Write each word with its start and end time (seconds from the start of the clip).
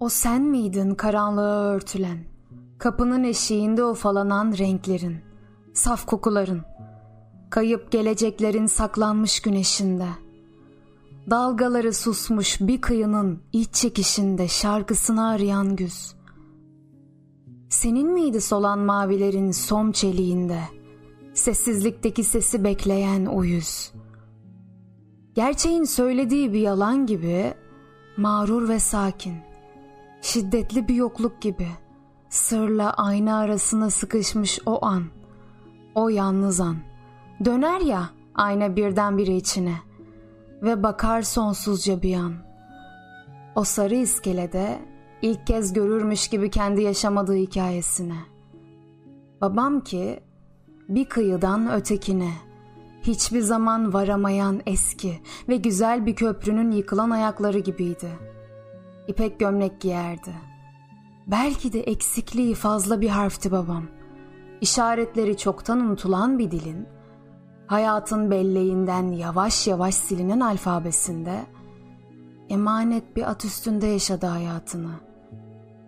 O 0.00 0.08
sen 0.08 0.42
miydin 0.42 0.94
karanlığa 0.94 1.64
örtülen? 1.64 2.18
Kapının 2.78 3.24
eşiğinde 3.24 3.84
ufalanan 3.84 4.54
renklerin, 4.58 5.16
saf 5.74 6.06
kokuların, 6.06 6.62
kayıp 7.50 7.92
geleceklerin 7.92 8.66
saklanmış 8.66 9.42
güneşinde. 9.42 10.06
Dalgaları 11.30 11.92
susmuş 11.92 12.60
bir 12.60 12.80
kıyının 12.80 13.42
iç 13.52 13.74
çekişinde 13.74 14.48
şarkısını 14.48 15.28
arayan 15.28 15.76
güz. 15.76 16.14
Senin 17.68 18.12
miydi 18.12 18.40
solan 18.40 18.78
mavilerin 18.78 19.50
som 19.50 19.92
çeliğinde, 19.92 20.60
sessizlikteki 21.34 22.24
sesi 22.24 22.64
bekleyen 22.64 23.26
o 23.26 23.44
yüz? 23.44 23.92
Gerçeğin 25.34 25.84
söylediği 25.84 26.52
bir 26.52 26.60
yalan 26.60 27.06
gibi, 27.06 27.54
mağrur 28.16 28.68
ve 28.68 28.78
sakin, 28.78 29.34
şiddetli 30.24 30.88
bir 30.88 30.94
yokluk 30.94 31.40
gibi, 31.40 31.68
sırla 32.28 32.92
ayna 32.92 33.38
arasına 33.38 33.90
sıkışmış 33.90 34.58
o 34.66 34.84
an, 34.84 35.04
o 35.94 36.08
yalnız 36.08 36.60
an. 36.60 36.76
Döner 37.44 37.80
ya 37.80 38.10
ayna 38.34 38.76
birdenbire 38.76 39.36
içine 39.36 39.74
ve 40.62 40.82
bakar 40.82 41.22
sonsuzca 41.22 42.02
bir 42.02 42.16
an. 42.16 42.34
O 43.54 43.64
sarı 43.64 43.94
iskelede 43.94 44.78
ilk 45.22 45.46
kez 45.46 45.72
görürmüş 45.72 46.28
gibi 46.28 46.50
kendi 46.50 46.82
yaşamadığı 46.82 47.36
hikayesine. 47.36 48.18
Babam 49.40 49.80
ki 49.80 50.20
bir 50.88 51.04
kıyıdan 51.04 51.72
ötekine, 51.72 52.32
hiçbir 53.02 53.40
zaman 53.40 53.92
varamayan 53.92 54.60
eski 54.66 55.20
ve 55.48 55.56
güzel 55.56 56.06
bir 56.06 56.14
köprünün 56.14 56.70
yıkılan 56.70 57.10
ayakları 57.10 57.58
gibiydi. 57.58 58.33
İpek 59.08 59.40
gömlek 59.40 59.80
giyerdi. 59.80 60.30
Belki 61.26 61.72
de 61.72 61.80
eksikliği 61.80 62.54
fazla 62.54 63.00
bir 63.00 63.08
harfti 63.08 63.52
babam. 63.52 63.84
İşaretleri 64.60 65.36
çoktan 65.36 65.80
unutulan 65.80 66.38
bir 66.38 66.50
dilin, 66.50 66.86
hayatın 67.66 68.30
belleğinden 68.30 69.12
yavaş 69.12 69.66
yavaş 69.66 69.94
silinen 69.94 70.40
alfabesinde, 70.40 71.40
emanet 72.48 73.16
bir 73.16 73.30
at 73.30 73.44
üstünde 73.44 73.86
yaşadı 73.86 74.26
hayatını. 74.26 74.92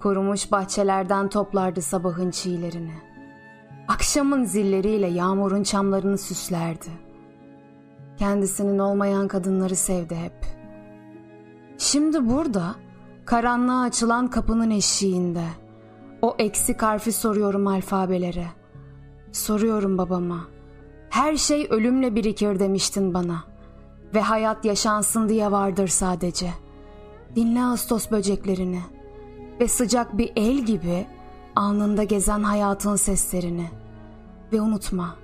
Kurumuş 0.00 0.52
bahçelerden 0.52 1.28
toplardı 1.28 1.82
sabahın 1.82 2.30
çiğlerini. 2.30 2.94
Akşamın 3.88 4.44
zilleriyle 4.44 5.06
yağmurun 5.06 5.62
çamlarını 5.62 6.18
süslerdi. 6.18 6.90
Kendisinin 8.18 8.78
olmayan 8.78 9.28
kadınları 9.28 9.76
sevdi 9.76 10.14
hep. 10.14 10.46
Şimdi 11.78 12.28
burada, 12.28 12.74
karanlığa 13.30 13.82
açılan 13.82 14.28
kapının 14.28 14.70
eşiğinde, 14.70 15.44
o 16.22 16.34
eksik 16.38 16.82
harfi 16.82 17.12
soruyorum 17.12 17.66
alfabelere. 17.66 18.46
Soruyorum 19.32 19.98
babama. 19.98 20.40
Her 21.10 21.36
şey 21.36 21.66
ölümle 21.70 22.14
birikir 22.14 22.58
demiştin 22.58 23.14
bana. 23.14 23.44
Ve 24.14 24.20
hayat 24.20 24.64
yaşansın 24.64 25.28
diye 25.28 25.50
vardır 25.50 25.88
sadece. 25.88 26.50
Dinle 27.36 27.62
Ağustos 27.62 28.10
böceklerini. 28.10 28.80
Ve 29.60 29.68
sıcak 29.68 30.18
bir 30.18 30.32
el 30.36 30.58
gibi 30.58 31.06
alnında 31.56 32.04
gezen 32.04 32.42
hayatın 32.42 32.96
seslerini. 32.96 33.70
Ve 34.52 34.60
unutma, 34.60 35.16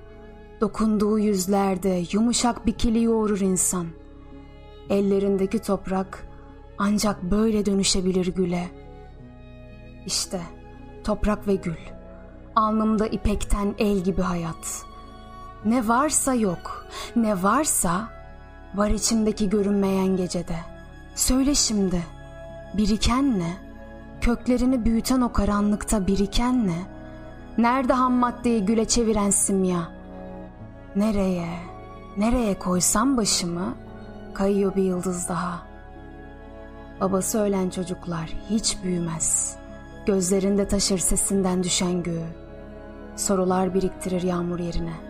dokunduğu 0.61 1.19
yüzlerde 1.19 2.05
yumuşak 2.13 2.67
bir 2.67 2.73
kili 2.73 3.03
yoğurur 3.03 3.41
insan. 3.41 3.87
Ellerindeki 4.91 5.59
toprak 5.59 6.36
ancak 6.79 7.23
böyle 7.23 7.67
dönüşebilir 7.67 8.27
güle. 8.27 8.69
İşte 10.07 10.41
toprak 11.05 11.49
ve 11.49 11.55
gül. 11.55 11.77
Alnımda 12.57 13.07
ipekten 13.07 13.75
el 13.79 13.99
gibi 13.99 14.23
hayat. 14.23 14.85
Ne 15.65 15.89
varsa 15.89 16.35
yok, 16.35 16.87
ne 17.17 17.43
varsa 17.43 18.09
var 18.75 18.91
içimdeki 18.91 19.49
görünmeyen 19.49 20.17
gecede. 20.17 20.57
Söyle 21.15 21.55
şimdi, 21.55 22.03
biriken 22.75 23.39
ne? 23.39 23.57
Köklerini 24.21 24.85
büyüten 24.85 25.21
o 25.21 25.33
karanlıkta 25.33 26.07
biriken 26.07 26.67
ne? 26.67 26.79
Nerede 27.59 27.93
ham 27.93 28.13
maddeyi 28.13 28.65
güle 28.65 28.85
çeviren 28.85 29.31
simya? 29.31 29.89
Nereye, 30.97 31.49
nereye 32.17 32.59
koysam 32.59 33.17
başımı 33.17 33.75
kayıyor 34.35 34.77
bir 34.77 34.83
yıldız 34.83 35.29
daha. 35.29 35.76
Babası 37.01 37.41
ölen 37.41 37.71
çocuklar 37.71 38.33
hiç 38.51 38.77
büyümez. 38.85 39.57
Gözlerinde 40.07 40.69
taşır 40.69 40.99
sesinden 40.99 41.63
düşen 41.63 42.03
göğü. 42.03 42.27
Sorular 43.17 43.75
biriktirir 43.75 44.23
yağmur 44.23 44.59
yerine.'' 44.59 45.06